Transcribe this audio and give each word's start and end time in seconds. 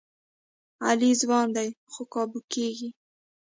علي 0.87 1.11
ځوان 1.21 1.47
دی، 1.55 1.69
خو 1.91 2.01
قابو 2.13 2.39
کېږي. 2.53 2.89